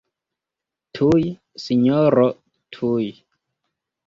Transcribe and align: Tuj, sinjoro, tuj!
Tuj, 0.99 1.27
sinjoro, 1.65 2.25
tuj! 2.79 3.07